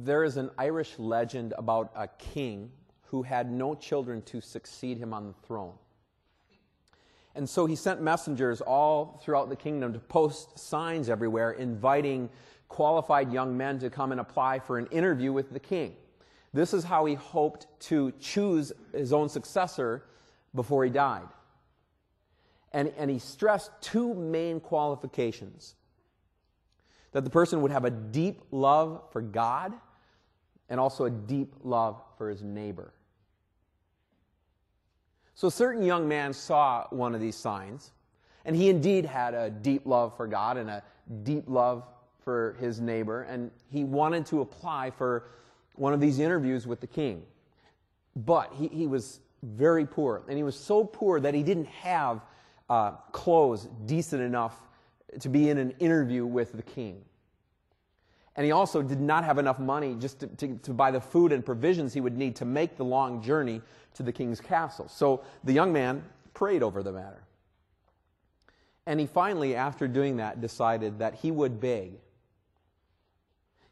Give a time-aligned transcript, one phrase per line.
[0.00, 2.70] there is an Irish legend about a king
[3.08, 5.74] who had no children to succeed him on the throne.
[7.34, 12.30] And so he sent messengers all throughout the kingdom to post signs everywhere inviting
[12.68, 15.94] qualified young men to come and apply for an interview with the king.
[16.54, 20.04] This is how he hoped to choose his own successor
[20.54, 21.28] before he died.
[22.72, 25.74] And, and he stressed two main qualifications
[27.12, 29.72] that the person would have a deep love for God
[30.68, 32.92] and also a deep love for his neighbor.
[35.34, 37.92] So, a certain young man saw one of these signs,
[38.44, 40.82] and he indeed had a deep love for God and a
[41.22, 41.84] deep love
[42.24, 45.24] for his neighbor, and he wanted to apply for
[45.74, 47.22] one of these interviews with the king.
[48.14, 52.20] But he, he was very poor, and he was so poor that he didn't have
[52.70, 54.54] uh, clothes decent enough
[55.20, 57.04] to be in an interview with the king.
[58.36, 61.32] And he also did not have enough money just to, to, to, buy the food
[61.32, 63.60] and provisions he would need to make the long journey
[63.94, 64.88] to the king's castle.
[64.88, 66.02] So the young man
[66.32, 67.22] prayed over the matter.
[68.86, 71.92] And he finally, after doing that, decided that he would beg.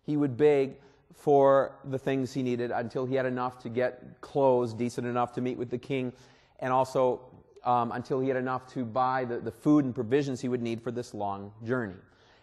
[0.03, 0.77] He would beg
[1.15, 5.41] for the things he needed until he had enough to get clothes decent enough to
[5.41, 6.13] meet with the king,
[6.61, 7.21] and also
[7.65, 10.83] um, until he had enough to buy the, the food and provisions he would need
[10.83, 11.97] for this long journey.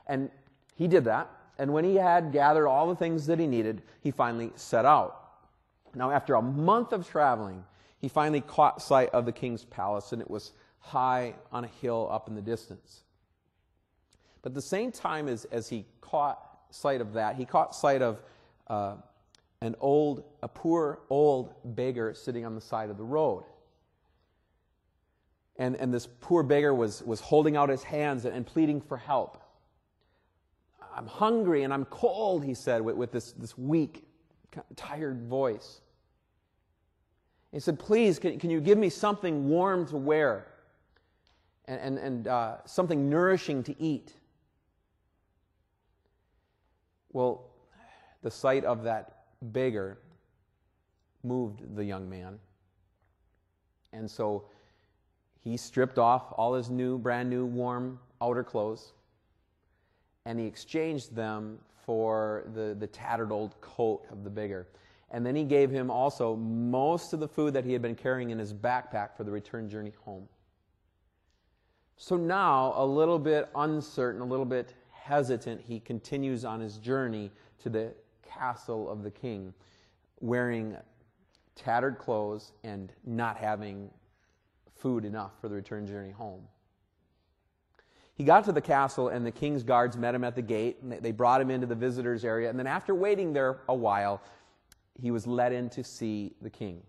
[0.08, 0.30] And
[0.76, 1.30] he did that.
[1.58, 5.24] And when he had gathered all the things that he needed, he finally set out.
[5.96, 7.64] Now, after a month of traveling,
[8.00, 12.08] he finally caught sight of the king's palace, and it was high on a hill
[12.12, 13.02] up in the distance.
[14.42, 18.22] But the same time as, as he caught sight of that, he caught sight of
[18.68, 18.96] uh,
[19.62, 23.44] an old, a poor old beggar sitting on the side of the road.
[25.58, 28.98] And, and this poor beggar was, was holding out his hands and, and pleading for
[28.98, 29.42] help.
[30.98, 34.08] I'm hungry and I'm cold, he said with, with this, this weak,
[34.76, 35.82] tired voice.
[37.52, 40.48] He said, Please, can, can you give me something warm to wear
[41.66, 44.14] and, and, and uh, something nourishing to eat?
[47.14, 47.46] Well,
[48.24, 50.00] the sight of that beggar
[51.24, 52.40] moved the young man.
[53.94, 54.46] And so
[55.42, 58.94] he stripped off all his new, brand new, warm outer clothes
[60.28, 64.68] and he exchanged them for the, the tattered old coat of the beggar.
[65.10, 68.32] And then he gave him also most of the food that he had been carrying
[68.32, 70.28] in his backpack for the return journey home.
[71.96, 77.32] So now, a little bit uncertain, a little bit hesitant, he continues on his journey
[77.60, 79.54] to the castle of the king,
[80.20, 80.76] wearing
[81.56, 83.90] tattered clothes and not having
[84.76, 86.42] food enough for the return journey home.
[88.18, 90.78] He got to the castle, and the king's guards met him at the gate.
[90.82, 92.50] And they brought him into the visitors' area.
[92.50, 94.24] And then, after waiting there a while,
[95.00, 96.82] he was led in to see the king.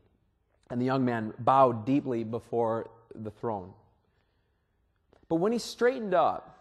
[0.71, 3.75] And the young man bowed deeply before the throne.
[5.29, 6.59] But when he straightened up,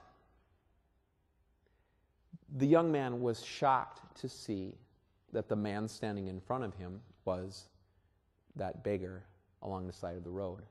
[2.57, 4.75] the young man was shocked to see
[5.31, 7.69] that the man standing in front of him was
[8.57, 9.23] that beggar
[9.61, 10.63] along the side of the road.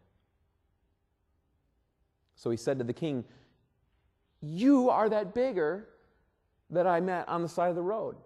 [2.35, 3.25] So he said to the king,
[4.41, 5.89] you are that beggar
[6.71, 8.17] that I met on the side of the road.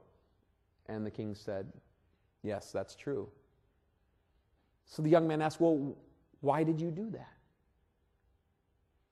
[0.86, 1.66] And the king said,
[2.42, 3.28] Yes, that's true.
[4.86, 5.96] So the young man asked, Well,
[6.40, 7.32] why did you do that?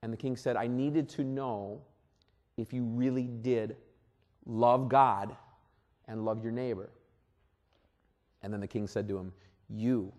[0.02, 1.82] And the king said, I needed to know
[2.56, 3.76] if you really did
[4.46, 5.36] love God
[6.06, 6.90] and love your neighbor.
[8.42, 9.32] And then the king said to him,
[9.68, 10.12] You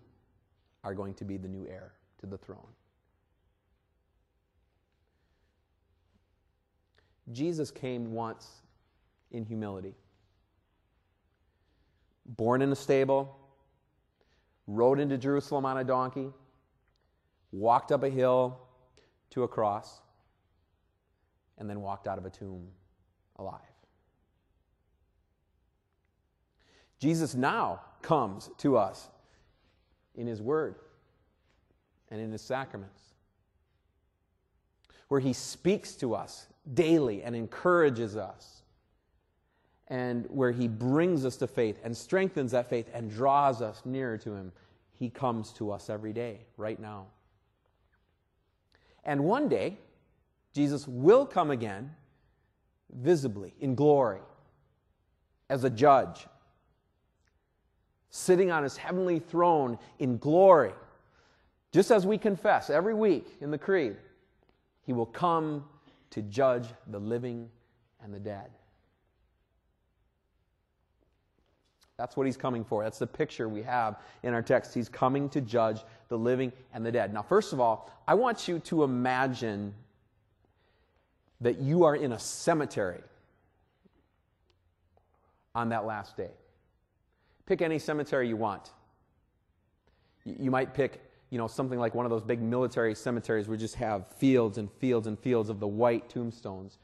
[0.84, 2.66] are going to be the new heir to the throne.
[7.32, 8.48] Jesus came once
[9.30, 9.94] in humility.
[12.26, 13.36] Born in a stable,
[14.66, 16.30] rode into Jerusalem on a donkey,
[17.52, 18.58] walked up a hill
[19.30, 20.00] to a cross,
[21.58, 22.68] and then walked out of a tomb
[23.36, 23.60] alive.
[26.98, 29.08] Jesus now comes to us
[30.14, 30.76] in His Word
[32.10, 33.00] and in His sacraments,
[35.08, 38.62] where He speaks to us daily and encourages us,
[39.88, 44.18] and where He brings us to faith and strengthens that faith and draws us nearer
[44.18, 44.52] to Him.
[44.92, 47.06] He comes to us every day, right now.
[49.04, 49.78] And one day,
[50.52, 51.94] Jesus will come again
[52.92, 54.20] visibly in glory
[55.48, 56.26] as a judge,
[58.10, 60.72] sitting on his heavenly throne in glory.
[61.72, 63.96] Just as we confess every week in the Creed,
[64.84, 65.64] he will come
[66.10, 67.48] to judge the living
[68.02, 68.50] and the dead.
[71.96, 72.82] That's what he's coming for.
[72.82, 74.72] That's the picture we have in our text.
[74.72, 77.12] He's coming to judge the living and the dead.
[77.12, 79.74] Now, first of all, I want you to imagine
[81.42, 83.02] that you are in a cemetery
[85.54, 86.30] on that last day.
[87.44, 88.70] Pick any cemetery you want.
[90.24, 93.60] You might pick, you know, something like one of those big military cemeteries where you
[93.60, 96.78] just have fields and fields and fields of the white tombstones.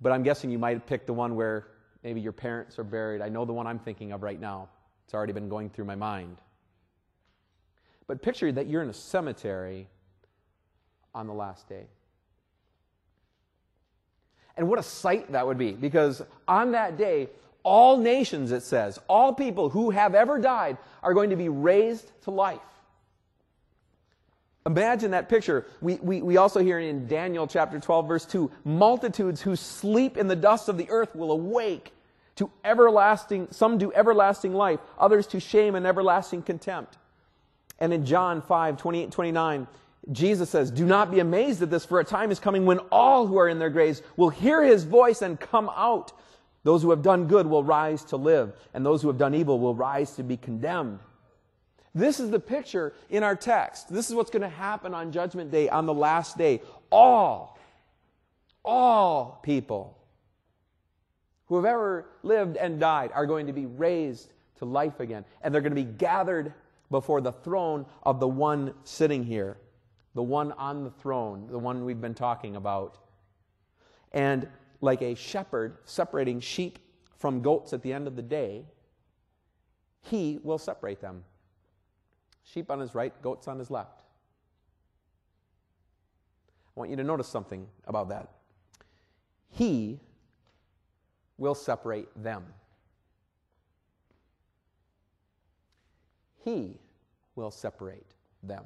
[0.00, 1.68] But I'm guessing you might pick the one where
[2.02, 3.22] maybe your parents are buried.
[3.22, 4.68] I know the one I'm thinking of right now.
[5.04, 6.38] It's already been going through my mind.
[8.08, 9.88] But picture that you're in a cemetery
[11.14, 11.86] on the last day.
[14.56, 17.28] And what a sight that would be, because on that day,
[17.62, 22.10] all nations, it says, all people who have ever died are going to be raised
[22.22, 22.60] to life.
[24.66, 25.66] Imagine that picture.
[25.80, 30.28] We, we, we also hear in Daniel chapter 12, verse 2 multitudes who sleep in
[30.28, 31.92] the dust of the earth will awake
[32.36, 36.96] to everlasting, some do everlasting life, others to shame and everlasting contempt.
[37.80, 39.66] And in John 5, 28, 29,
[40.12, 43.26] Jesus says, Do not be amazed at this, for a time is coming when all
[43.26, 46.12] who are in their graves will hear his voice and come out.
[46.64, 49.58] Those who have done good will rise to live, and those who have done evil
[49.58, 50.98] will rise to be condemned.
[51.94, 53.92] This is the picture in our text.
[53.92, 56.60] This is what's going to happen on Judgment Day, on the last day.
[56.90, 57.58] All,
[58.64, 59.98] all people
[61.46, 65.24] who have ever lived and died are going to be raised to life again.
[65.42, 66.52] And they're going to be gathered
[66.90, 69.56] before the throne of the one sitting here,
[70.14, 72.98] the one on the throne, the one we've been talking about.
[74.12, 74.48] And
[74.80, 76.78] like a shepherd separating sheep
[77.16, 78.64] from goats at the end of the day,
[80.02, 81.24] he will separate them.
[82.52, 84.02] Sheep on his right, goats on his left.
[86.76, 88.28] I want you to notice something about that.
[89.50, 90.00] He
[91.36, 92.44] will separate them.
[96.44, 96.78] He
[97.34, 98.06] will separate
[98.42, 98.64] them.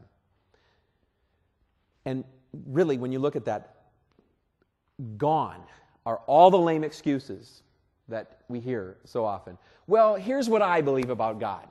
[2.05, 2.25] And
[2.67, 3.77] really, when you look at that,
[5.17, 5.63] gone
[6.05, 7.63] are all the lame excuses
[8.09, 9.57] that we hear so often.
[9.87, 11.67] Well, here's what I believe about God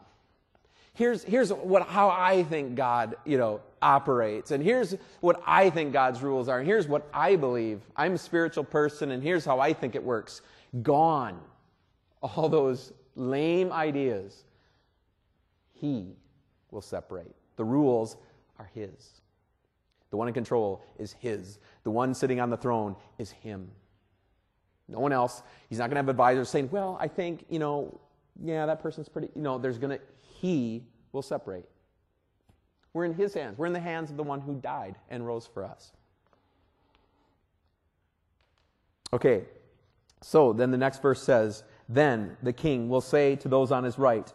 [0.93, 4.51] here's, here's what, how I think God, you know, operates.
[4.51, 6.59] And here's what I think God's rules are.
[6.59, 7.81] And here's what I believe.
[7.95, 10.41] I'm a spiritual person, and here's how I think it works.
[10.81, 11.39] Gone.
[12.21, 14.43] All those lame ideas.
[15.73, 16.15] He
[16.69, 17.35] will separate.
[17.55, 18.17] The rules
[18.59, 19.21] are His.
[20.11, 21.59] The one in control is His.
[21.83, 23.67] The one sitting on the throne is Him.
[24.88, 25.41] No one else.
[25.69, 27.99] He's not going to have advisors saying, well, I think, you know,
[28.43, 30.03] yeah, that person's pretty, you know, there's going to,
[30.39, 31.65] he will separate.
[32.93, 33.57] We're in His hands.
[33.57, 35.91] We're in the hands of the one who died and rose for us.
[39.13, 39.43] Okay,
[40.21, 43.99] so then the next verse says, Then the king will say to those on his
[43.99, 44.31] right,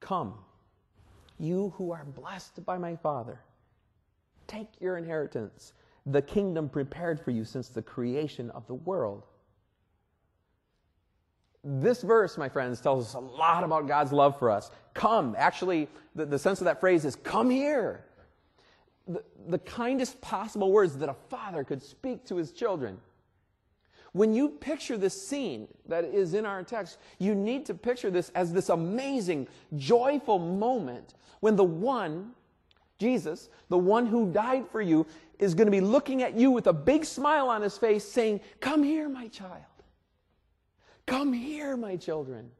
[0.00, 0.34] Come,
[1.38, 3.40] you who are blessed by my Father,
[4.46, 5.72] take your inheritance,
[6.06, 9.24] the kingdom prepared for you since the creation of the world
[11.64, 14.70] this verse, my friends, tells us a lot about God's love for us.
[14.92, 15.34] Come.
[15.38, 18.04] Actually, the, the sense of that phrase is come here.
[19.08, 22.98] The, the kindest possible words that a father could speak to his children.
[24.12, 28.30] When you picture this scene that is in our text, you need to picture this
[28.34, 32.32] as this amazing, joyful moment when the one,
[32.98, 35.04] Jesus, the one who died for you,
[35.38, 38.40] is going to be looking at you with a big smile on his face saying,
[38.60, 39.64] Come here, my child.
[41.06, 42.50] Come here, my children.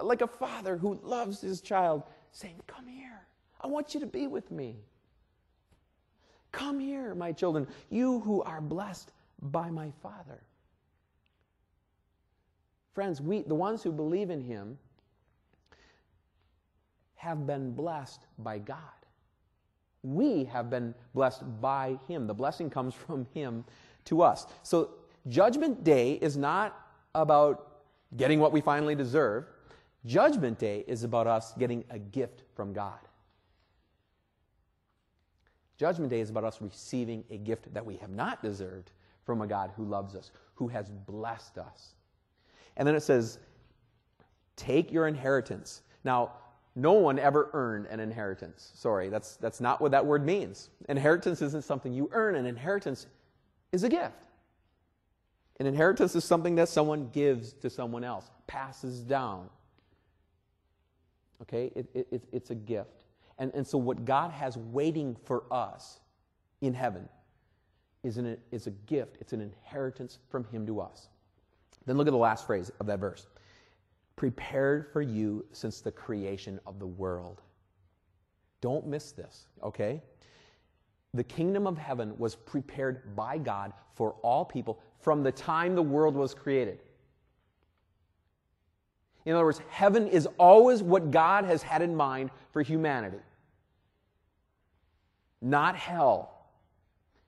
[0.00, 3.26] Like a father who loves his child, saying, Come here.
[3.60, 4.76] I want you to be with me.
[6.52, 10.40] Come here, my children, you who are blessed by my Father.
[12.94, 14.78] Friends, we, the ones who believe in him,
[17.16, 18.78] have been blessed by God.
[20.02, 22.26] We have been blessed by him.
[22.26, 23.64] The blessing comes from him
[24.06, 24.46] to us.
[24.62, 24.90] So
[25.28, 26.78] Judgment Day is not
[27.14, 27.82] about
[28.16, 29.46] getting what we finally deserve.
[30.04, 32.98] Judgment Day is about us getting a gift from God.
[35.78, 38.92] Judgment Day is about us receiving a gift that we have not deserved
[39.24, 41.94] from a God who loves us, who has blessed us.
[42.76, 43.38] And then it says,
[44.54, 45.82] Take your inheritance.
[46.04, 46.32] Now,
[46.76, 48.70] no one ever earned an inheritance.
[48.74, 50.70] Sorry, that's, that's not what that word means.
[50.88, 53.06] Inheritance isn't something you earn, an inheritance
[53.72, 54.28] is a gift.
[55.58, 59.48] An inheritance is something that someone gives to someone else, passes down.
[61.42, 61.72] Okay?
[61.74, 63.04] It, it, it's a gift.
[63.38, 66.00] And, and so, what God has waiting for us
[66.60, 67.08] in heaven
[68.02, 71.08] is, an, is a gift, it's an inheritance from Him to us.
[71.86, 73.26] Then look at the last phrase of that verse
[74.16, 77.42] prepared for you since the creation of the world.
[78.62, 80.02] Don't miss this, okay?
[81.12, 85.82] The kingdom of heaven was prepared by God for all people from the time the
[85.82, 86.78] world was created.
[89.24, 93.18] In other words, heaven is always what God has had in mind for humanity,
[95.42, 96.32] not hell.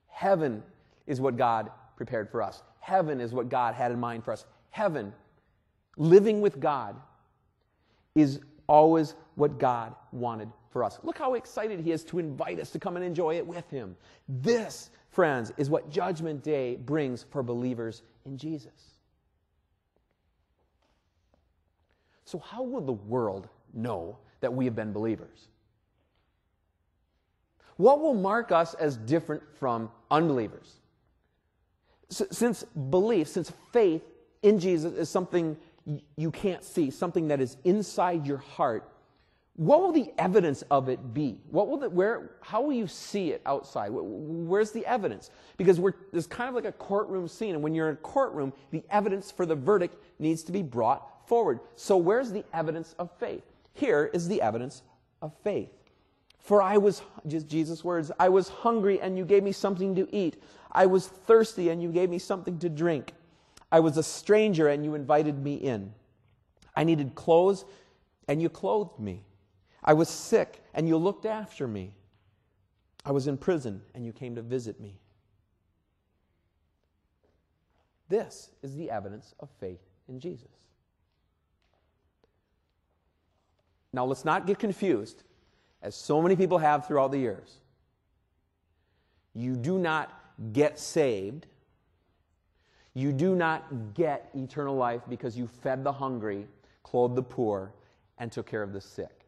[0.07, 0.63] Heaven
[1.07, 2.63] is what God prepared for us.
[2.79, 4.45] Heaven is what God had in mind for us.
[4.69, 5.13] Heaven,
[5.97, 6.95] living with God,
[8.15, 10.99] is always what God wanted for us.
[11.03, 13.95] Look how excited He is to invite us to come and enjoy it with Him.
[14.27, 18.93] This, friends, is what Judgment Day brings for believers in Jesus.
[22.25, 25.47] So, how will the world know that we have been believers?
[27.77, 30.79] What will mark us as different from unbelievers?
[32.09, 34.01] since belief, since faith
[34.41, 35.55] in Jesus is something
[36.17, 38.91] you can't see, something that is inside your heart,
[39.59, 41.37] what will the evidence of it be?
[41.51, 43.89] What will the, where, how will you see it outside?
[43.91, 45.31] Where's the evidence?
[45.57, 48.53] Because we're, there's kind of like a courtroom scene, and when you're in a courtroom,
[48.71, 51.59] the evidence for the verdict needs to be brought forward.
[51.75, 53.43] So, where's the evidence of faith?
[53.73, 54.81] Here is the evidence
[55.21, 55.71] of faith.
[56.37, 60.07] For I was, just Jesus' words, I was hungry and you gave me something to
[60.15, 60.41] eat.
[60.71, 63.11] I was thirsty and you gave me something to drink.
[63.73, 65.93] I was a stranger and you invited me in.
[66.77, 67.65] I needed clothes
[68.29, 69.25] and you clothed me.
[69.89, 71.95] I was sick and you looked after me.
[73.03, 74.99] I was in prison and you came to visit me.
[78.07, 80.51] This is the evidence of faith in Jesus.
[83.91, 85.23] Now, let's not get confused,
[85.81, 87.55] as so many people have throughout the years.
[89.33, 90.13] You do not
[90.53, 91.47] get saved.
[92.93, 96.45] You do not get eternal life because you fed the hungry,
[96.83, 97.73] clothed the poor,
[98.19, 99.18] and took care of the sick.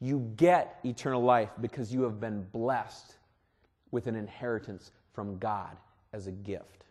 [0.00, 3.16] You get eternal life because you have been blessed
[3.90, 5.76] with an inheritance from God
[6.12, 6.84] as a gift.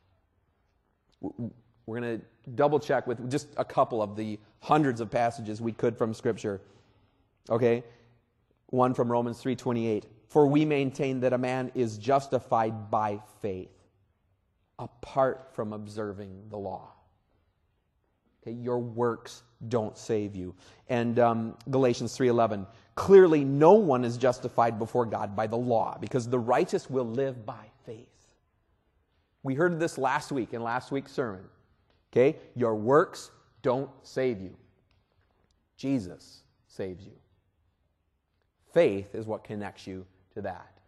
[1.22, 5.72] We're going to double check with just a couple of the hundreds of passages we
[5.72, 6.62] could from Scripture.
[7.50, 7.84] Okay?
[8.68, 10.04] One from Romans 3:28.
[10.28, 13.72] For we maintain that a man is justified by faith
[14.78, 16.92] apart from observing the law.
[18.48, 20.56] Okay, your works don't save you.
[20.90, 22.66] And um, Galatians 3:11.
[22.96, 27.46] Clearly, no one is justified before God by the law, because the righteous will live
[27.46, 28.08] by faith.
[29.44, 31.44] We heard this last week in last week's sermon.
[32.12, 34.56] Okay, your works don't save you.
[35.76, 37.14] Jesus saves you.
[38.74, 40.80] Faith is what connects you to that.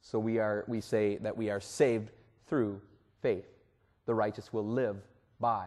[0.00, 2.10] So we, are, we say that we are saved
[2.46, 2.80] through
[3.20, 3.46] faith.
[4.06, 4.96] The righteous will live
[5.38, 5.66] by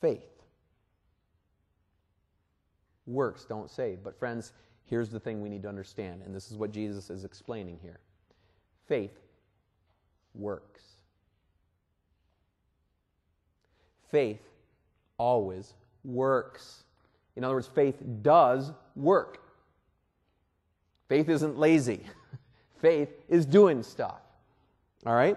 [0.00, 0.24] faith.
[3.06, 4.02] Works don't save.
[4.02, 4.52] But, friends,
[4.84, 8.00] here's the thing we need to understand, and this is what Jesus is explaining here
[8.86, 9.16] faith
[10.34, 10.82] works.
[14.10, 14.42] Faith
[15.18, 16.82] always works.
[17.36, 19.38] In other words, faith does work.
[21.08, 22.02] Faith isn't lazy.
[22.80, 24.20] Faith is doing stuff.
[25.04, 25.36] All right?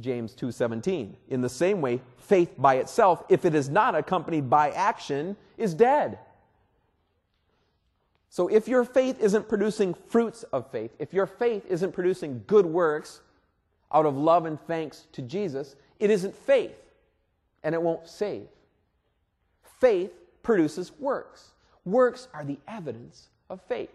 [0.00, 1.16] James 2:17.
[1.28, 5.74] In the same way, faith by itself, if it is not accompanied by action, is
[5.74, 6.18] dead.
[8.28, 12.64] So if your faith isn't producing fruits of faith, if your faith isn't producing good
[12.64, 13.20] works
[13.92, 16.76] out of love and thanks to Jesus, it isn't faith
[17.64, 18.46] and it won't save.
[19.80, 21.52] Faith produces works.
[21.84, 23.90] Works are the evidence of faith.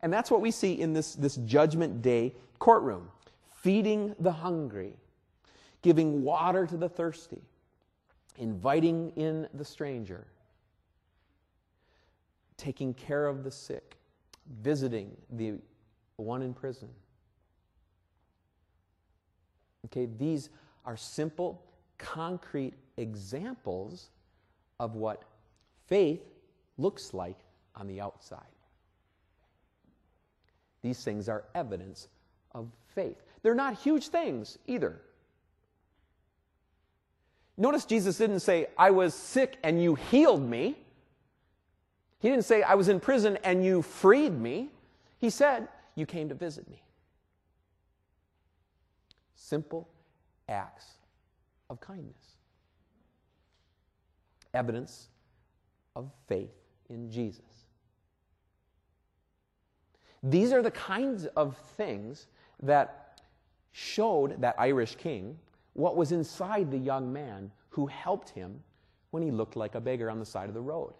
[0.00, 3.08] And that's what we see in this, this Judgment Day courtroom
[3.62, 4.94] feeding the hungry,
[5.82, 7.40] giving water to the thirsty,
[8.36, 10.26] inviting in the stranger,
[12.56, 13.96] taking care of the sick,
[14.62, 15.54] visiting the
[16.16, 16.88] one in prison.
[19.86, 20.50] Okay, these
[20.84, 21.62] are simple,
[21.98, 24.10] concrete examples
[24.80, 25.22] of what
[25.86, 26.22] faith
[26.78, 27.38] looks like
[27.76, 28.40] on the outside.
[30.82, 32.08] These things are evidence
[32.54, 33.16] of faith.
[33.42, 35.00] They're not huge things either.
[37.56, 40.76] Notice Jesus didn't say, I was sick and you healed me.
[42.20, 44.70] He didn't say, I was in prison and you freed me.
[45.18, 46.82] He said, You came to visit me.
[49.34, 49.88] Simple
[50.48, 50.86] acts
[51.68, 52.36] of kindness.
[54.54, 55.08] Evidence
[55.94, 56.54] of faith
[56.88, 57.40] in Jesus.
[60.22, 62.28] These are the kinds of things
[62.62, 63.20] that
[63.72, 65.38] showed that Irish king
[65.74, 68.60] what was inside the young man who helped him
[69.10, 70.92] when he looked like a beggar on the side of the road.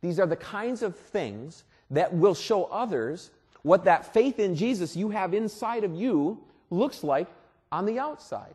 [0.00, 3.30] These are the kinds of things that will show others
[3.62, 7.28] what that faith in Jesus you have inside of you looks like
[7.72, 8.54] on the outside.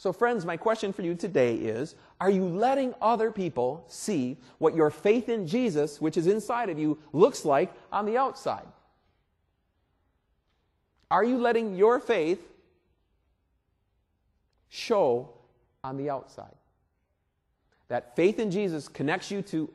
[0.00, 4.74] So, friends, my question for you today is Are you letting other people see what
[4.74, 8.66] your faith in Jesus, which is inside of you, looks like on the outside?
[11.10, 12.40] Are you letting your faith
[14.70, 15.34] show
[15.84, 16.56] on the outside?
[17.88, 19.70] That faith in Jesus connects you to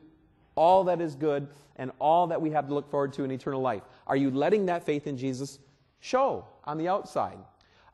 [0.56, 3.60] all that is good and all that we have to look forward to in eternal
[3.60, 3.84] life.
[4.08, 5.60] Are you letting that faith in Jesus
[6.00, 7.38] show on the outside?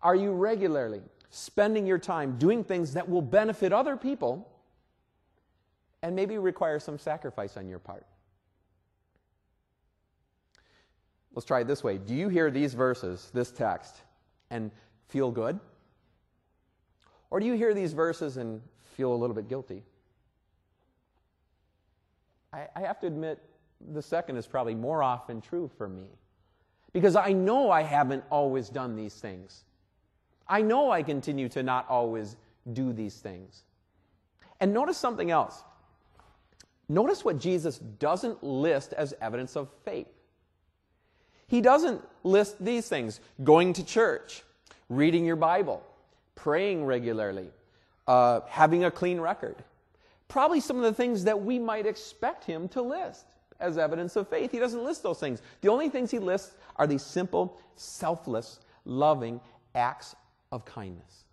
[0.02, 1.02] Are you regularly
[1.34, 4.46] spending your time doing things that will benefit other people
[6.02, 8.06] and maybe require some sacrifice on your part.
[11.34, 11.96] Let's try it this way.
[11.96, 13.96] Do you hear these verses, this text,
[14.50, 14.70] and
[15.08, 15.58] feel good?
[17.30, 18.60] Or do you hear these verses and
[18.94, 19.84] feel a little bit guilty?
[22.52, 23.38] I, I have to admit,
[23.94, 26.08] the second is probably more often true for me.
[26.92, 29.64] Because I know I haven't always done these things.
[30.52, 32.36] I know I continue to not always
[32.74, 33.62] do these things.
[34.60, 35.64] And notice something else.
[36.90, 40.08] Notice what Jesus doesn't list as evidence of faith.
[41.46, 44.42] He doesn't list these things going to church,
[44.90, 45.82] reading your Bible,
[46.34, 47.48] praying regularly,
[48.06, 49.56] uh, having a clean record.
[50.28, 53.24] Probably some of the things that we might expect him to list
[53.58, 54.52] as evidence of faith.
[54.52, 55.40] He doesn't list those things.
[55.62, 59.40] The only things he lists are these simple, selfless, loving
[59.74, 60.14] acts
[60.52, 61.24] of kindness,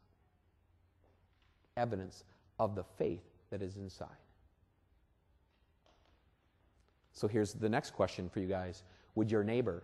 [1.77, 2.23] evidence
[2.57, 3.21] of the faith
[3.51, 4.07] that is inside.
[7.11, 8.83] So here's the next question for you guys
[9.15, 9.83] Would your neighbor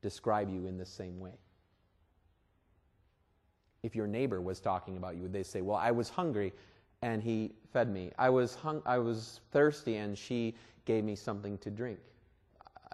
[0.00, 1.32] describe you in the same way?
[3.82, 6.52] If your neighbor was talking about you, would they say, Well, I was hungry
[7.02, 8.12] and he fed me?
[8.16, 11.98] I was, hung- I was thirsty and she gave me something to drink.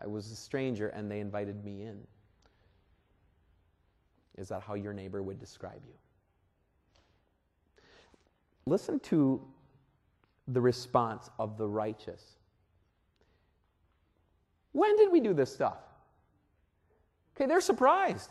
[0.00, 2.00] I was a stranger and they invited me in.
[4.36, 5.94] Is that how your neighbor would describe you?
[8.66, 9.42] Listen to
[10.48, 12.22] the response of the righteous.
[14.72, 15.78] When did we do this stuff?
[17.36, 18.30] Okay, they're surprised.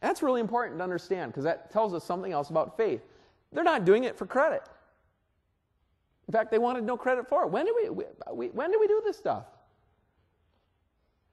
[0.00, 3.02] That's really important to understand because that tells us something else about faith.
[3.52, 4.62] They're not doing it for credit.
[6.28, 7.50] In fact, they wanted no credit for it.
[7.50, 7.90] When did we,
[8.32, 9.44] we when did we do this stuff?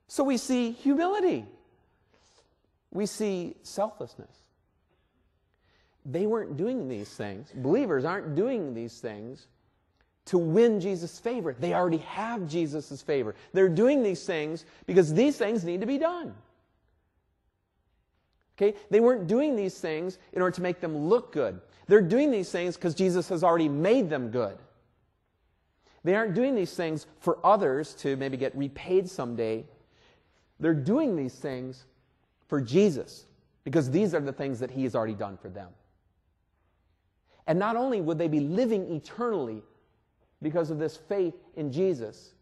[0.08, 1.46] So we see humility
[2.92, 4.36] we see selflessness.
[6.06, 7.52] They weren't doing these things.
[7.54, 9.48] Believers aren't doing these things
[10.26, 11.56] to win Jesus' favor.
[11.58, 13.36] They already have Jesus' favor.
[13.54, 16.34] They're doing these things because these things need to be done.
[18.58, 18.78] Okay?
[18.90, 21.62] They weren't doing these things in order to make them look good.
[21.88, 24.58] They're doing these things because Jesus has already made them good.
[26.04, 29.66] They aren't doing these things for others to maybe get repaid someday.
[30.60, 31.86] They're doing these things
[32.52, 33.28] for Jesus
[33.64, 35.70] because these are the things that he has already done for them.
[37.48, 39.64] And not only would they be living eternally
[40.42, 42.34] because of this faith in Jesus,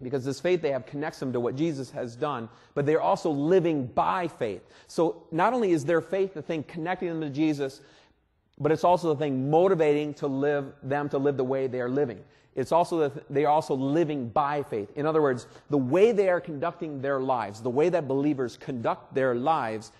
[0.00, 3.28] because this faith they have connects them to what Jesus has done, but they're also
[3.28, 4.62] living by faith.
[4.86, 7.80] So not only is their faith the thing connecting them to Jesus,
[8.60, 11.90] but it's also the thing motivating to live them to live the way they are
[11.90, 12.22] living.
[12.56, 14.90] It's also that they are also living by faith.
[14.96, 19.14] In other words, the way they are conducting their lives, the way that believers conduct
[19.14, 19.92] their lives,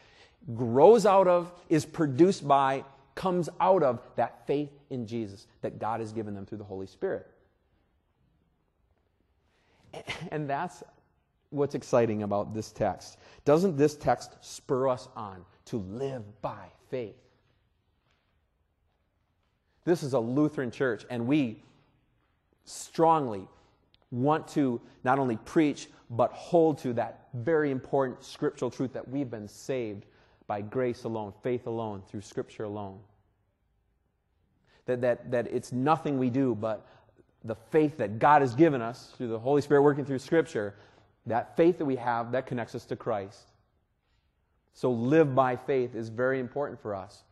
[0.55, 2.83] grows out of, is produced by,
[3.15, 6.87] comes out of that faith in Jesus that God has given them through the Holy
[6.87, 7.31] Spirit.
[10.31, 10.83] And that's
[11.51, 13.19] what's exciting about this text.
[13.45, 17.17] Doesn't this text spur us on to live by faith?
[19.85, 21.63] This is a Lutheran church, and we
[22.67, 23.49] strongly
[24.11, 29.31] want to not only preach, but hold to that very important scriptural truth that we've
[29.31, 30.07] been saved
[30.47, 32.99] by grace alone, faith alone, through Scripture alone.
[34.87, 36.87] That, that, that it's nothing we do, but
[37.45, 40.75] the faith that God has given us through the Holy Spirit working through Scripture,
[41.27, 43.51] that faith that we have, that connects us to Christ.
[44.75, 47.25] So, live by faith is very important for us.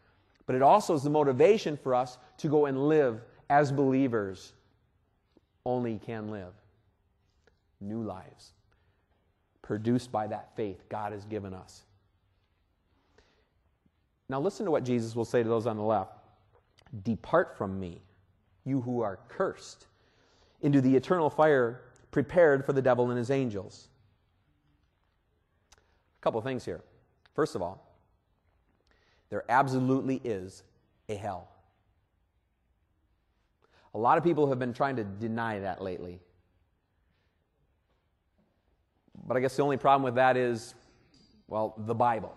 [0.46, 3.20] But it also is the motivation for us to go and live
[3.50, 4.53] as believers
[5.66, 6.52] only can live.
[7.80, 8.52] New lives
[9.64, 11.84] produced by that faith God has given us.
[14.28, 16.12] Now, listen to what Jesus will say to those on the left
[17.02, 18.02] Depart from me,
[18.64, 19.86] you who are cursed,
[20.62, 23.88] into the eternal fire prepared for the devil and his angels.
[25.74, 26.82] A couple of things here.
[27.34, 27.98] First of all,
[29.30, 30.62] there absolutely is
[31.08, 31.48] a hell.
[33.94, 36.20] A lot of people have been trying to deny that lately.
[39.26, 40.74] But I guess the only problem with that is,
[41.46, 42.36] well, the Bible.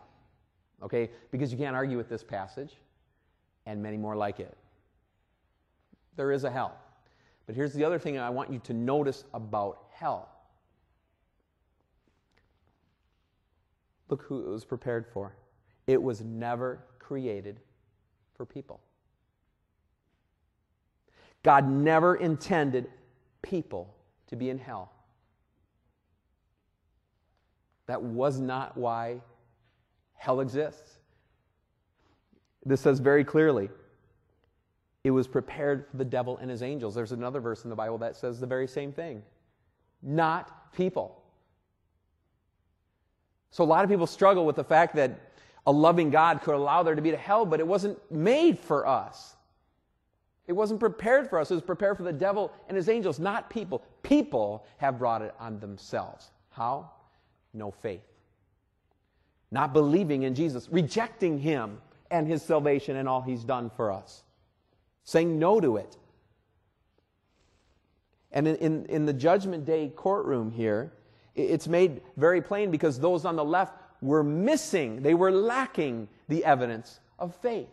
[0.84, 1.10] Okay?
[1.32, 2.76] Because you can't argue with this passage
[3.66, 4.56] and many more like it.
[6.16, 6.78] There is a hell.
[7.48, 10.30] But here's the other thing I want you to notice about hell.
[14.10, 15.36] Look who it was prepared for.
[15.88, 17.60] It was never created
[18.36, 18.80] for people.
[21.48, 22.90] God never intended
[23.42, 23.96] people
[24.28, 24.92] to be in hell.
[27.86, 29.22] That was not why
[30.14, 30.98] hell exists.
[32.66, 33.70] This says very clearly
[35.06, 36.94] it was prepared for the devil and his angels.
[36.94, 39.24] There's another verse in the Bible that says the very same thing.
[40.04, 41.24] Not people.
[43.52, 45.18] So a lot of people struggle with the fact that
[45.66, 48.86] a loving God could allow there to be a hell, but it wasn't made for
[48.86, 49.37] us.
[50.48, 51.52] It wasn't prepared for us.
[51.52, 53.84] It was prepared for the devil and his angels, not people.
[54.02, 56.32] People have brought it on themselves.
[56.50, 56.90] How?
[57.54, 58.04] No faith.
[59.52, 61.80] Not believing in Jesus, rejecting him
[62.12, 64.24] and his salvation and all he's done for us
[65.08, 65.96] saying no to it.
[68.34, 70.92] And in, in, in, the Judgment Day courtroom here,
[71.34, 76.44] it's made very plain because those on the left were missing, they were lacking the
[76.44, 77.70] evidence of faith.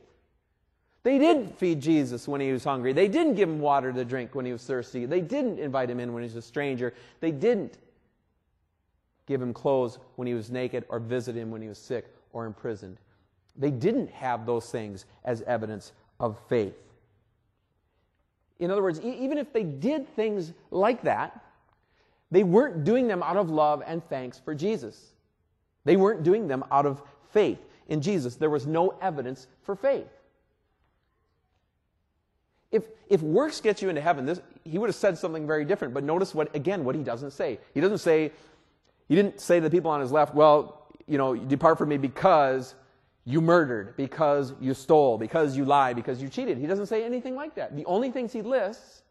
[1.04, 2.94] They didn't feed Jesus when he was hungry.
[2.94, 5.04] They didn't give him water to drink when he was thirsty.
[5.04, 6.94] They didn't invite him in when he was a stranger.
[7.20, 7.76] They didn't
[9.26, 12.46] give him clothes when he was naked or visit him when he was sick or
[12.46, 12.96] imprisoned.
[13.54, 16.74] They didn't have those things as evidence of faith.
[18.58, 21.38] In other words, e- even if they did things like that,
[22.30, 25.12] they weren't doing them out of love and thanks for Jesus.
[25.84, 28.36] They weren't doing them out of faith in Jesus.
[28.36, 30.08] There was no evidence for faith.
[32.74, 35.94] If, if works get you into heaven, this, he would have said something very different.
[35.94, 37.60] But notice what, again, what he doesn't say.
[37.72, 38.32] He doesn't say,
[39.08, 41.98] he didn't say to the people on his left, well, you know, depart from me
[41.98, 42.74] because
[43.24, 46.58] you murdered, because you stole, because you lied, because you cheated.
[46.58, 47.76] He doesn't say anything like that.
[47.76, 49.02] The only things he lists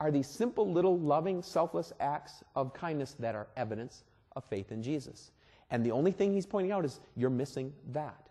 [0.00, 4.02] are these simple little loving, selfless acts of kindness that are evidence
[4.34, 5.30] of faith in Jesus.
[5.70, 8.28] And the only thing he's pointing out is you're missing that.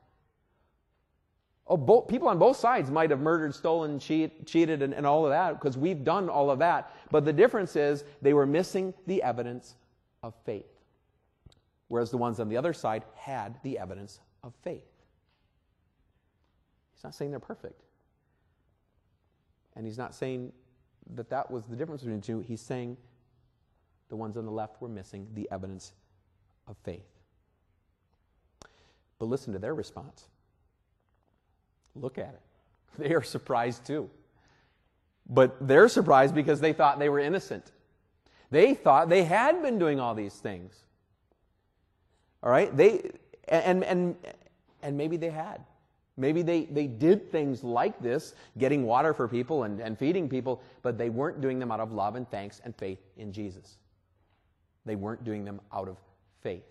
[1.71, 5.23] Oh, both, people on both sides might have murdered, stolen, cheat, cheated, and, and all
[5.25, 6.93] of that because we've done all of that.
[7.11, 9.75] But the difference is they were missing the evidence
[10.21, 10.65] of faith.
[11.87, 14.83] Whereas the ones on the other side had the evidence of faith.
[16.93, 17.83] He's not saying they're perfect.
[19.77, 20.51] And he's not saying
[21.15, 22.41] that that was the difference between the two.
[22.41, 22.97] He's saying
[24.09, 25.93] the ones on the left were missing the evidence
[26.67, 27.07] of faith.
[29.19, 30.27] But listen to their response.
[31.95, 32.41] Look at it.
[32.97, 34.09] They are surprised too.
[35.29, 37.71] But they're surprised because they thought they were innocent.
[38.49, 40.75] They thought they had been doing all these things.
[42.43, 42.75] All right?
[42.75, 43.11] They
[43.47, 44.15] and, and,
[44.81, 45.61] and maybe they had.
[46.17, 50.61] Maybe they, they did things like this, getting water for people and, and feeding people,
[50.81, 53.77] but they weren't doing them out of love and thanks and faith in Jesus.
[54.85, 55.97] They weren't doing them out of
[56.41, 56.65] faith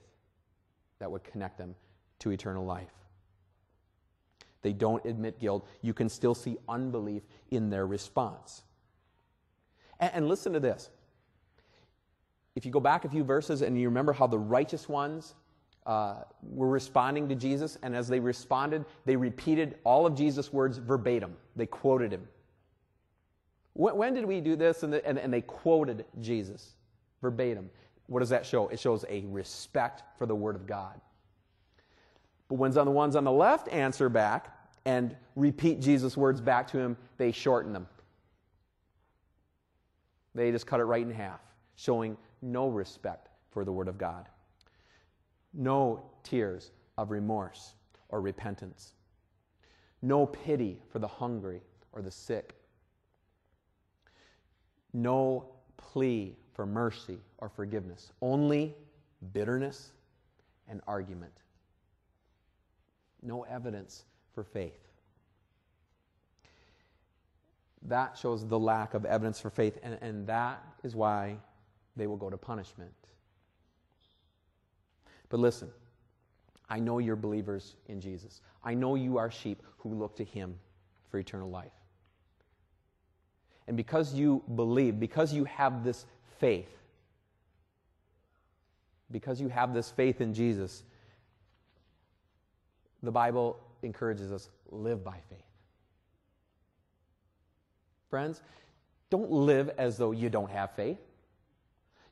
[0.98, 1.74] that would connect them
[2.20, 2.92] to eternal life.
[4.62, 5.66] They don't admit guilt.
[5.82, 8.62] You can still see unbelief in their response.
[9.98, 10.90] And, and listen to this.
[12.56, 15.34] If you go back a few verses and you remember how the righteous ones
[15.86, 20.78] uh, were responding to Jesus, and as they responded, they repeated all of Jesus' words
[20.78, 21.36] verbatim.
[21.56, 22.28] They quoted him.
[23.72, 24.82] When, when did we do this?
[24.82, 26.74] And, the, and, and they quoted Jesus
[27.22, 27.70] verbatim.
[28.06, 28.68] What does that show?
[28.68, 31.00] It shows a respect for the Word of God.
[32.50, 36.78] But when the ones on the left answer back and repeat Jesus' words back to
[36.78, 37.86] him, they shorten them.
[40.34, 41.40] They just cut it right in half,
[41.76, 44.26] showing no respect for the Word of God
[45.52, 47.74] no tears of remorse
[48.08, 48.94] or repentance,
[50.02, 51.60] no pity for the hungry
[51.92, 52.54] or the sick,
[54.92, 58.74] no plea for mercy or forgiveness, only
[59.32, 59.92] bitterness
[60.68, 61.32] and argument.
[63.22, 64.04] No evidence
[64.34, 64.78] for faith.
[67.82, 71.36] That shows the lack of evidence for faith, and, and that is why
[71.96, 72.92] they will go to punishment.
[75.28, 75.70] But listen,
[76.68, 78.42] I know you're believers in Jesus.
[78.62, 80.58] I know you are sheep who look to Him
[81.10, 81.72] for eternal life.
[83.66, 86.04] And because you believe, because you have this
[86.38, 86.76] faith,
[89.10, 90.84] because you have this faith in Jesus,
[93.02, 95.38] the Bible encourages us live by faith.
[98.08, 98.42] Friends,
[99.08, 100.98] don't live as though you don't have faith.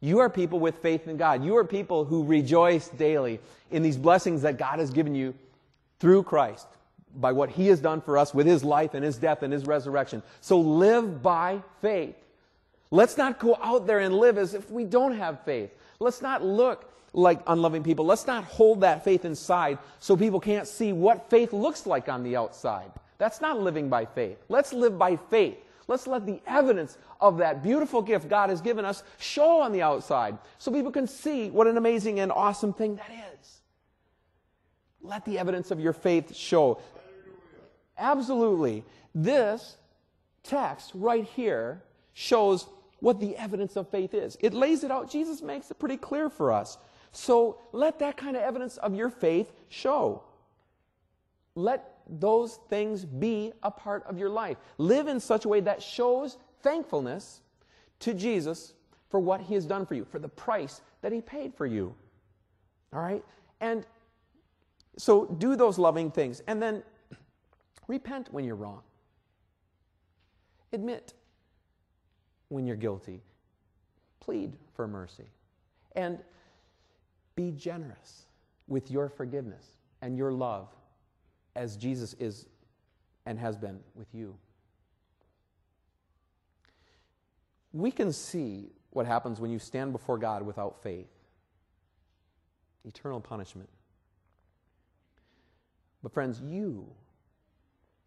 [0.00, 1.44] You are people with faith in God.
[1.44, 5.34] You are people who rejoice daily in these blessings that God has given you
[5.98, 6.68] through Christ
[7.16, 9.66] by what He has done for us with His life and His death and His
[9.66, 10.22] resurrection.
[10.40, 12.14] So live by faith.
[12.90, 15.70] Let's not go out there and live as if we don't have faith.
[15.98, 18.04] Let's not look like unloving people.
[18.04, 22.22] Let's not hold that faith inside so people can't see what faith looks like on
[22.22, 22.90] the outside.
[23.18, 24.38] That's not living by faith.
[24.48, 25.56] Let's live by faith.
[25.88, 29.82] Let's let the evidence of that beautiful gift God has given us show on the
[29.82, 33.60] outside so people can see what an amazing and awesome thing that is.
[35.00, 36.80] Let the evidence of your faith show.
[37.96, 38.84] Absolutely.
[39.14, 39.76] This
[40.42, 42.66] text right here shows
[43.00, 44.36] what the evidence of faith is.
[44.40, 45.10] It lays it out.
[45.10, 46.78] Jesus makes it pretty clear for us.
[47.18, 50.22] So let that kind of evidence of your faith show.
[51.56, 54.56] Let those things be a part of your life.
[54.78, 57.40] Live in such a way that shows thankfulness
[57.98, 58.74] to Jesus
[59.10, 61.92] for what he has done for you, for the price that he paid for you.
[62.92, 63.24] All right?
[63.60, 63.84] And
[64.96, 66.40] so do those loving things.
[66.46, 66.84] And then
[67.88, 68.82] repent when you're wrong.
[70.72, 71.14] Admit
[72.48, 73.22] when you're guilty.
[74.20, 75.26] Plead for mercy.
[75.96, 76.20] And
[77.38, 78.26] be generous
[78.66, 79.64] with your forgiveness
[80.02, 80.66] and your love
[81.54, 82.46] as Jesus is
[83.26, 84.34] and has been with you.
[87.72, 91.06] We can see what happens when you stand before God without faith
[92.84, 93.68] eternal punishment.
[96.02, 96.88] But, friends, you,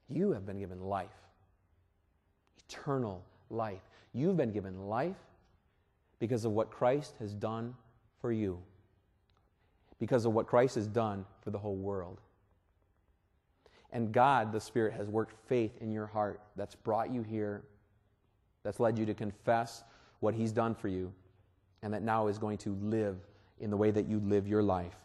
[0.09, 1.09] you have been given life,
[2.67, 3.81] eternal life.
[4.13, 5.15] You've been given life
[6.19, 7.75] because of what Christ has done
[8.19, 8.59] for you,
[10.01, 12.19] because of what Christ has done for the whole world.
[13.91, 17.61] And God, the Spirit, has worked faith in your heart that's brought you here,
[18.63, 19.83] that's led you to confess
[20.19, 21.13] what He's done for you,
[21.83, 23.17] and that now is going to live
[23.59, 24.97] in the way that you live your life.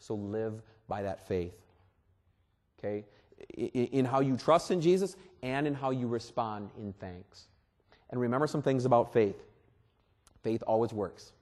[0.00, 1.54] So live by that faith.
[2.80, 3.04] Okay?
[3.56, 7.46] In how you trust in Jesus and in how you respond in thanks.
[8.10, 9.36] And remember some things about faith
[10.42, 11.33] faith always works.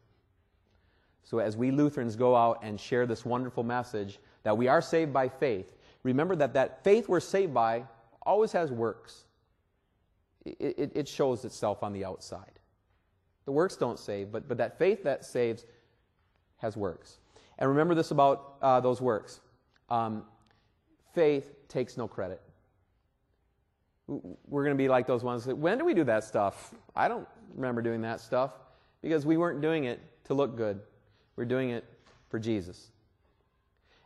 [1.24, 5.12] So as we Lutherans go out and share this wonderful message that we are saved
[5.12, 7.84] by faith, remember that that faith we're saved by
[8.22, 9.24] always has works.
[10.44, 12.58] It, it, it, shows itself on the outside.
[13.44, 15.64] The works don't save, but, but that faith that saves
[16.56, 17.18] has works.
[17.58, 19.40] And remember this about uh, those works
[19.88, 20.24] um,
[21.14, 22.40] faith takes no credit.
[24.08, 26.74] We're going to be like those ones that, when do we do that stuff?
[26.96, 28.52] I don't remember doing that stuff
[29.00, 30.80] because we weren't doing it to look good.
[31.36, 31.84] We're doing it
[32.28, 32.90] for Jesus.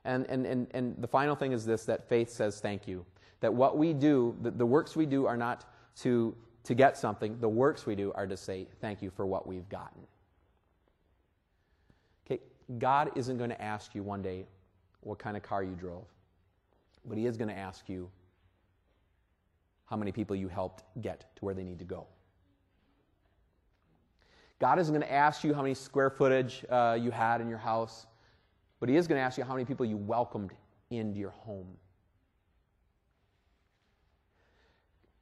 [0.05, 3.05] And, and, and, and the final thing is this that faith says thank you.
[3.41, 5.65] That what we do, the, the works we do are not
[6.03, 6.35] to,
[6.65, 9.69] to get something, the works we do are to say thank you for what we've
[9.69, 10.03] gotten.
[12.27, 12.41] Okay,
[12.79, 14.47] God isn't going to ask you one day
[15.01, 16.07] what kind of car you drove,
[17.05, 18.09] but He is going to ask you
[19.87, 22.07] how many people you helped get to where they need to go.
[24.59, 27.59] God isn't going to ask you how many square footage uh, you had in your
[27.59, 28.07] house.
[28.81, 30.53] But he is going to ask you how many people you welcomed
[30.91, 31.67] into your home.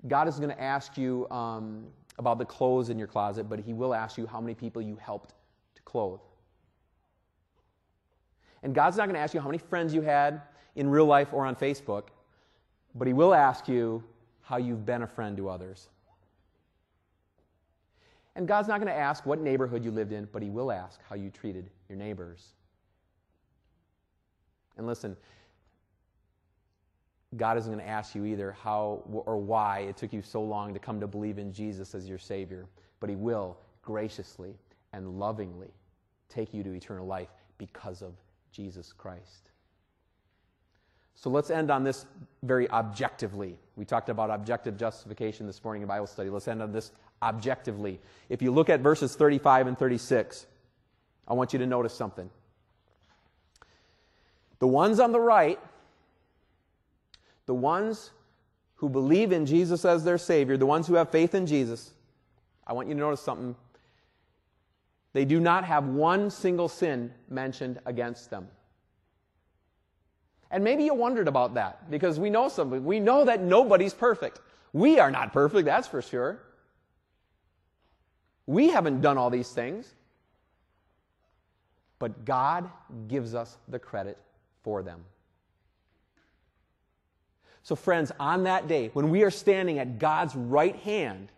[0.06, 1.86] God is going to ask you um,
[2.18, 4.96] about the clothes in your closet, but he will ask you how many people you
[4.96, 5.34] helped
[5.74, 6.20] to clothe.
[8.62, 10.42] And God's not going to ask you how many friends you had
[10.76, 12.04] in real life or on Facebook,
[12.94, 14.02] but he will ask you
[14.42, 15.88] how you've been a friend to others.
[18.36, 21.00] And God's not going to ask what neighborhood you lived in, but he will ask
[21.08, 22.54] how you treated your neighbors.
[24.76, 25.16] And listen,
[27.36, 30.72] God isn't going to ask you either how or why it took you so long
[30.74, 32.66] to come to believe in Jesus as your Savior,
[33.00, 34.54] but He will graciously
[34.92, 35.70] and lovingly
[36.28, 38.14] take you to eternal life because of
[38.50, 39.50] Jesus Christ.
[41.14, 42.06] So let's end on this
[42.42, 43.56] very objectively.
[43.76, 46.28] We talked about objective justification this morning in Bible study.
[46.28, 46.92] Let's end on this
[47.24, 48.00] objectively.
[48.28, 50.46] If you look at verses 35 and 36,
[51.26, 52.30] I want you to notice something.
[54.58, 55.58] The ones on the right,
[57.46, 58.10] the ones
[58.76, 61.92] who believe in Jesus as their Savior, the ones who have faith in Jesus,
[62.66, 63.56] I want you to notice something.
[65.12, 68.48] They do not have one single sin mentioned against them.
[70.50, 72.84] And maybe you wondered about that because we know something.
[72.84, 74.40] We know that nobody's perfect.
[74.72, 76.40] We are not perfect, that's for sure.
[78.46, 79.92] We haven't done all these things.
[81.98, 82.68] but God
[83.08, 84.18] gives us the credit
[84.62, 85.04] for them.
[87.62, 91.32] So, friends, on that day, when we are standing at God's right hand,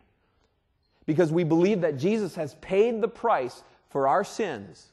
[1.04, 4.88] because we believe that Jesus has paid the price for our sins,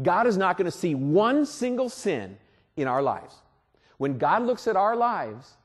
[0.00, 2.38] God is not going to see one single sin
[2.76, 3.34] in our lives.
[3.98, 5.56] When God looks at our lives,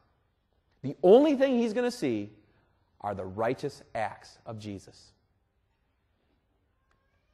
[0.82, 2.32] the only thing He's going to see
[3.02, 5.12] are the righteous acts of Jesus.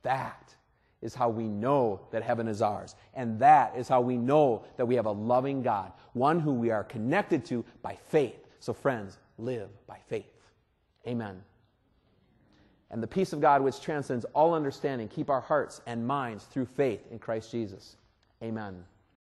[0.03, 0.55] That
[1.01, 2.95] is how we know that heaven is ours.
[3.13, 6.71] And that is how we know that we have a loving God, one who we
[6.71, 8.47] are connected to by faith.
[8.59, 10.25] So, friends, live by faith.
[11.07, 11.43] Amen.
[12.89, 16.65] And the peace of God, which transcends all understanding, keep our hearts and minds through
[16.65, 17.97] faith in Christ Jesus.
[18.41, 18.83] Amen.